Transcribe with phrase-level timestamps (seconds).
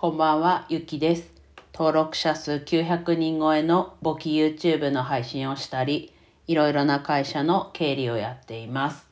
[0.00, 1.30] こんばんは、ゆきです。
[1.74, 6.14] 登録者数900人超えの簿記 YouTube の配信をしたり、
[6.46, 9.06] いろいろな会社の経理をやっています。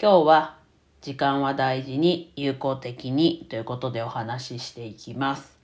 [0.00, 0.56] 今日は、
[1.00, 5.58] 時間は大事に有効的にということでお話ししていきます。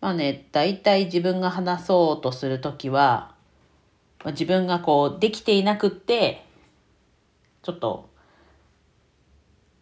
[0.00, 3.34] まあね、大体自分が話そうとするときは、
[4.26, 6.46] 自分がこうできていなくって、
[7.62, 8.11] ちょっと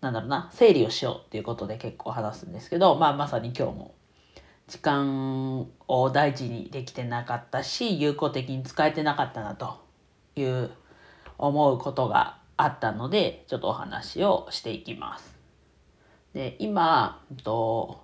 [0.01, 3.95] なんだろうな、整理をしようっていうことで結構話すんですけど、まあまさに今日も
[4.67, 9.81] 時間を大事にできてなかったし、有効的に使えてなかったなと
[10.37, 10.71] いう
[11.39, 15.39] 思うことがあったので、ちょっとお話をしていきます。
[16.35, 18.01] で、今、と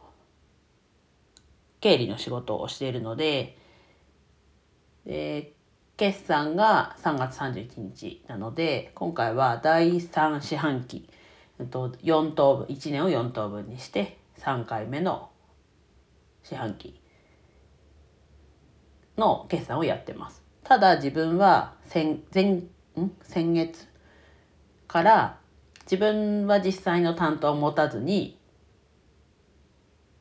[1.80, 3.56] 経理の仕事をしているので、
[5.06, 5.52] で
[5.96, 11.09] 決算が3月31日なので今回は第3四半期
[11.59, 15.30] 4等分1年を4等分にして3回目の
[16.42, 17.01] 四半期
[19.16, 22.68] の決算をやってますただ自分は先前ん？
[23.23, 23.88] 先月
[24.88, 25.38] から
[25.82, 28.38] 自分は実際の担当を持たずに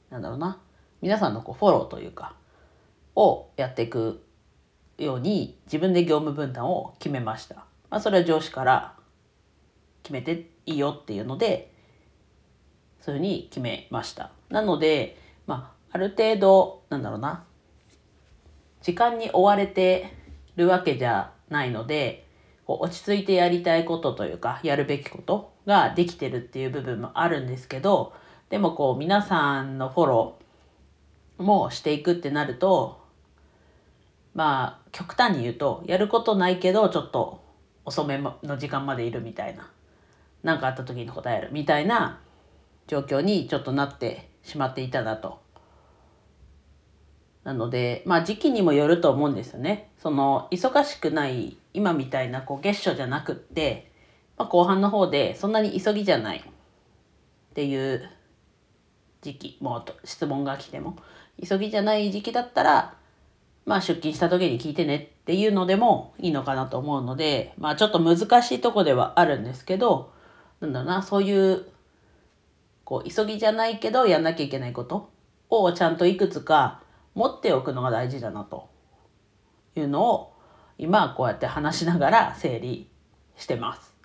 [0.10, 0.60] なんだろうな
[1.02, 2.36] 皆さんのこうフォローというか
[3.16, 4.24] をやっていく
[4.98, 7.56] ように自分で業務分担を決めました。
[7.90, 8.95] まあ、それは上司から
[10.06, 11.74] 決めていいよっていうので
[13.02, 14.32] そういうふうに決めました。
[14.50, 17.44] なので、まあ、ある程度なんだろうな
[18.82, 20.14] 時間に追われて
[20.56, 22.26] るわけじゃないので
[22.66, 28.14] こう落ち着いてやりたいことというかやるべきことができてるっていう部分もあるんですけど
[28.50, 33.02] でもこう皆さんのフォローもしていくってなると
[34.36, 37.44] まあ極端に言うとやることないけどちょっと
[37.86, 39.72] 遅めの時間までいるみたいな
[40.46, 42.22] 何かあった時に答えるみたいな
[42.88, 45.44] 状況にちょっとなってしまっていたなと。
[47.44, 49.90] なのでまあ時期にもよると思うんですよね。
[49.98, 53.92] その忙しくない今みたいなこう月初じゃなくって、
[54.38, 56.44] まあ、後半の方でそんなに急ぎじゃないっ
[57.56, 58.08] ていう
[59.22, 60.96] 時期もうと質問が来ても
[61.44, 62.94] 急ぎじゃない時期だったら
[63.66, 70.14] まあ出勤した時に聞いてねっていうのでもいいのかなと思うので、まあちょっと難しいとこではあるんですけど、
[70.62, 71.66] なんだろうな、そういう、
[72.84, 75.12] こう、急ぎじゃないけどやんなきゃいけないこと
[75.50, 76.82] をちゃんといくつか
[77.14, 78.70] 持っておくのが大事だなと
[79.76, 80.34] いうのを、
[80.78, 82.90] 今はこうやって話しながら整理
[83.38, 83.96] してます。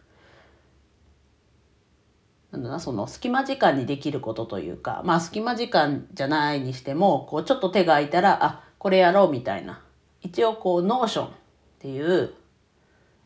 [2.53, 9.83] なんだな、その隙間時間にできることというか、まあ隙間時間じゃないにしても、こうちょっと手が空いたら、あ、これやろうみたいな。
[10.21, 11.31] 一応こう、 Notion っ
[11.79, 12.35] ていう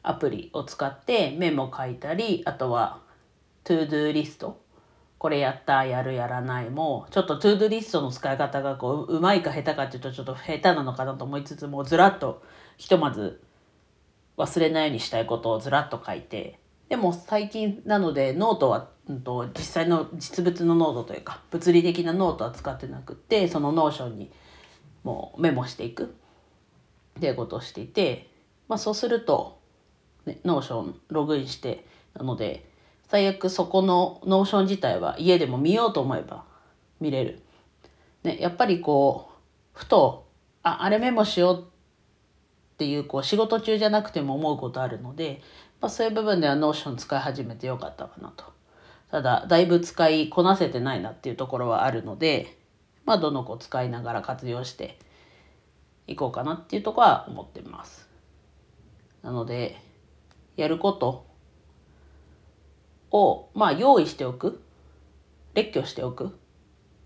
[0.02, 3.00] アプリを使ってメモ書いたり、あとは、
[3.65, 4.62] To Do リスト。
[5.19, 12.42] これやった、やる、やらないも、ちょっと To Do リストの使い方がこう、うまいか下手かっていうとちょっと下手なのかなと思いつつも、ずらっと、
[12.76, 13.42] ひとまず
[14.36, 16.58] 忘れないようにしたいことをずらっと書いて、
[16.88, 24.30] でも最近なのでノートは、うん、と実際の実物のノートというか物理的なノートは使ってなくってその Notion に
[25.03, 26.14] もうメモしていく
[27.19, 28.30] っていうことをしていて、
[28.69, 29.60] まあ、そうすると、
[30.26, 32.69] ね、 Notion ログインしてなので
[33.14, 36.42] 最悪そこの Notion 自体は家でも見ようと思えば
[36.98, 37.42] 見れる。
[38.25, 40.26] ね、やっぱりこうふと
[40.65, 45.41] あ、あれメモしようっていうこう仕事中じゃなくても思うことあるので、
[45.80, 48.47] まあ、そういう部分では Notion 使い始めてよかったかなと。
[49.12, 52.58] ただだいぶ使いこなせてないなっていうところはあるので、
[53.04, 54.98] まあ、どの子使いながら活用して
[56.08, 58.08] いこうかなっていうとこは思ってます。
[59.22, 59.80] なので
[60.56, 61.32] やること
[63.14, 64.60] をまあ用意しておく。
[65.54, 66.26] 列挙しておく。
[66.26, 66.30] っ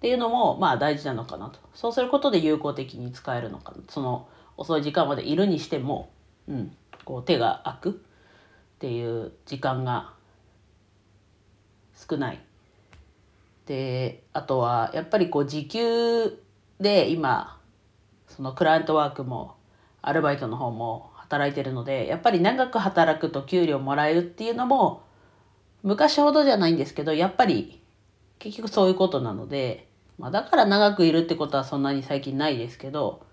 [0.01, 1.61] ていうのもまあ大事なのかなと。
[1.75, 3.79] そうすることで有効的に使えるのかな。
[3.89, 4.27] その
[4.57, 6.11] 遅い時間までいるにしても、
[6.49, 6.75] うん、
[7.05, 7.91] こう手が空く。
[7.91, 10.13] っていう時間が
[12.09, 12.41] 少ない。
[13.67, 16.43] であとはやっぱりこう時給
[16.81, 17.61] で今
[18.29, 19.57] そのクライアントワークも
[20.01, 25.03] アルバイトの方も働いてるのでやっぱり長く働くと給料もらえるっていうのも
[25.83, 27.81] 昔ほどじゃないんですけどやっぱり
[28.39, 29.89] 結局そういうことなので、
[30.19, 33.25] まあ、だから長くいるってことはそんなに最近ないですけど、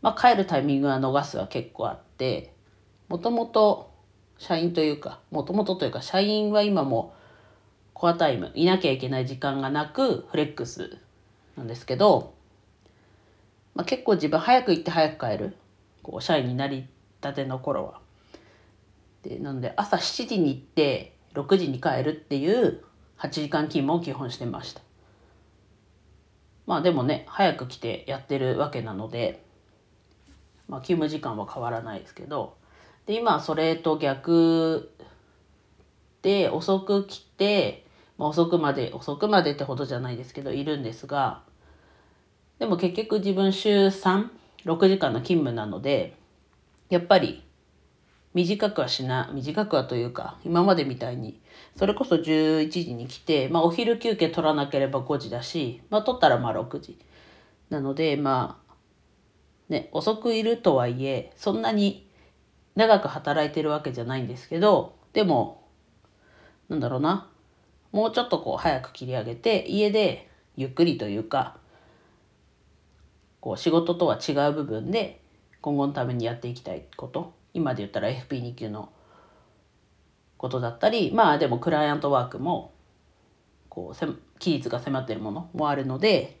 [0.00, 2.52] まあ、帰るタイミングは逃すは結構あって
[3.08, 3.92] もともと
[4.38, 7.14] 社員というかもともとというか社員は今も
[7.94, 10.98] コアタイムいなきゃいけない時間がなくフレックス
[11.56, 12.34] なんですけど、
[13.74, 15.56] まあ、結構自分早く行って早く帰る
[16.02, 16.88] こう社員になり
[17.20, 18.00] たての頃は。
[19.22, 22.82] でなので朝7時に行って6時に帰るっていう
[23.18, 24.82] 8時間勤務を基本してました。
[26.66, 29.42] まあでもね早く来てやってるわけなので、
[30.68, 32.56] まあ、勤務時間は変わらないですけど
[33.06, 34.90] で今それと逆
[36.22, 37.84] で遅く来て、
[38.16, 41.42] まあ、遅くまで遅くまでってほどじゃないですけどいるんですが
[42.58, 46.16] でも結局自分週36時間の勤務なので
[46.90, 47.42] やっぱり
[48.34, 51.40] 短くはしな短くはというか今までみたいに
[51.76, 56.98] それこそ11時に来て、まあ、お昼休憩取らなければ5時だし、まあ、取ったらまあ6時。
[57.70, 58.74] なのでまあ
[59.68, 62.06] ね遅くいるとはいえそんなに
[62.74, 65.62] 長く働いてるわけじゃないんですけどでも
[66.68, 67.28] なんだろうな
[67.92, 71.56] もうちょっとこう早く切り上げて家でゆっくりというか
[73.40, 75.20] こう仕事とは違う部分で
[75.60, 77.41] 今後のためにやっていきたいこと。
[77.54, 78.92] 今で言ったら FP2 級の
[80.36, 82.72] ことだったりまあでもクライアントワークも
[83.68, 86.40] こう期日が迫ってるものもあるので、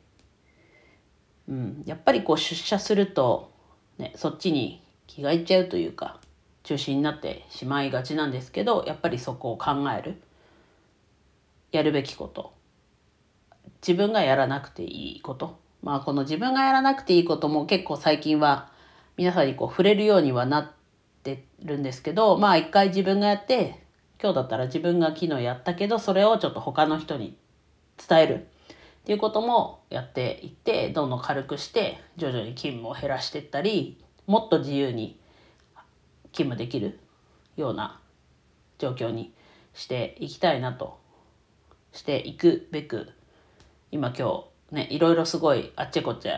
[1.48, 3.52] うん、やっぱりこう出社すると、
[3.98, 6.20] ね、そっちに気がいっちゃうというか
[6.64, 10.20] 中心になってしまいがちなんですけどやっぱりそこを考える
[11.70, 12.52] やるべきこと
[13.86, 18.70] 自分がやらなくていいことまあこの自分がやらなくていいことも結構最近は
[19.16, 20.81] 皆さんにこう触れるようにはなって
[21.22, 23.82] てるんですけどまあ一回自分がやって
[24.22, 27.36] 今日だったら自分が昨日やったけどそれをちょっと他の人に
[27.96, 35.18] 伝えるっていうこともやっていってどんどん軽くして徐々に勤務を減らしていったりもっと自由に
[36.32, 37.00] 勤務できる
[37.56, 38.00] ような
[38.78, 39.34] 状況に
[39.74, 40.98] していきたいなと
[41.92, 43.10] していくべく
[43.90, 46.28] 今今日ねいろいろすごいあっちこっち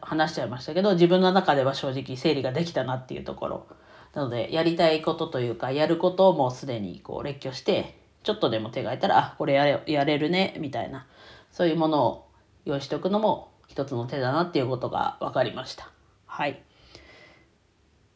[0.00, 3.66] 話しちゃいましたけど自分の中では正直整理ができたなっていうところ
[4.14, 11.06] なのでやりたいことというかやることをもうすでにこう列挙してちょっとでも手がいたらあこれやれやれるねみたいな
[11.50, 12.28] そういうものを
[12.64, 15.90] 用意しておくのも一つの手だなっていうことが分かりました。
[16.26, 16.62] はい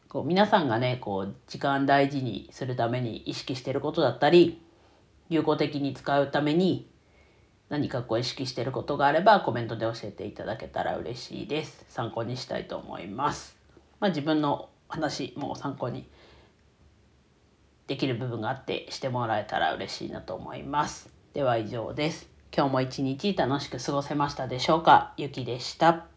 [0.07, 4.61] こう皆さんがねこう時間大事にするために意識してることだったり
[5.29, 6.89] 有効的に使うために
[7.69, 11.85] 何かこう意識してることがあればコメントで教えていただけたら嬉しいです。
[11.89, 13.57] 参考にしたいと思います。
[13.99, 16.09] まあ、自分の話も参考に
[17.87, 21.09] できる部分があってしてもらえたら嬉しいなと思います。
[21.33, 22.29] では以上です。
[22.55, 25.13] 今日も一日楽しく過ごせましたでしょうか？
[25.17, 26.16] ゆきでした。